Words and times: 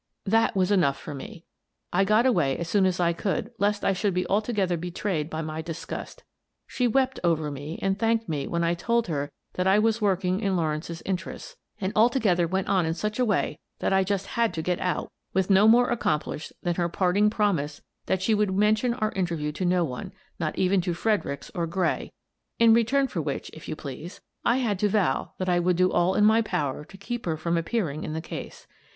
That 0.25 0.55
was 0.55 0.71
enough 0.71 0.97
for 0.99 1.13
me. 1.13 1.45
I 1.93 2.05
got 2.05 2.25
away 2.25 2.57
as 2.57 2.67
soon 2.67 2.87
as 2.87 2.99
I 2.99 3.13
could 3.13 3.51
lest 3.59 3.85
I 3.85 3.93
should 3.93 4.15
be 4.15 4.25
altogether 4.25 4.75
betrayed 4.75 5.29
by 5.29 5.43
my 5.43 5.61
disgust. 5.61 6.23
She 6.65 6.87
wept 6.87 7.19
over 7.23 7.51
me 7.51 7.77
and 7.83 7.99
thanked 7.99 8.27
me 8.27 8.47
when 8.47 8.63
I 8.63 8.73
told 8.73 9.05
her 9.05 9.29
that 9.53 9.67
I 9.67 9.77
was 9.77 10.01
working 10.01 10.39
in 10.39 10.55
Lawrence's 10.55 11.03
interests, 11.05 11.55
and 11.79 11.93
altogether 11.95 12.47
went 12.47 12.67
on 12.67 12.87
in 12.87 12.95
such 12.95 13.19
a 13.19 13.25
way 13.25 13.59
that 13.77 13.93
I 13.93 14.03
just 14.03 14.25
had 14.25 14.55
to 14.55 14.63
get 14.63 14.79
out 14.79 15.11
with 15.33 15.51
no 15.51 15.67
more 15.67 15.91
accomplished 15.91 16.51
than 16.63 16.73
her 16.77 16.89
parting 16.89 17.29
promise 17.29 17.83
that 18.07 18.23
she 18.23 18.33
would 18.33 18.55
mention 18.55 18.95
our 18.95 19.09
inter 19.11 19.35
view 19.35 19.51
to 19.51 19.65
no 19.65 19.83
one— 19.83 20.13
not 20.39 20.57
even 20.57 20.81
to 20.81 20.95
Fredericks 20.95 21.51
or 21.53 21.67
Gray— 21.67 22.11
in 22.57 22.73
return 22.73 23.07
for 23.07 23.21
which, 23.21 23.51
if 23.53 23.67
you 23.67 23.75
please, 23.75 24.19
I 24.43 24.57
had 24.57 24.79
to 24.79 24.89
vow 24.89 25.33
that 25.37 25.47
I 25.47 25.59
would 25.59 25.75
do 25.75 25.91
all 25.91 26.15
in 26.15 26.25
my 26.25 26.41
power 26.41 26.83
to 26.85 26.97
keep 26.97 27.27
her 27.27 27.37
from 27.37 27.55
appearing 27.55 28.03
in 28.03 28.13
the 28.13 28.19
case. 28.21 28.65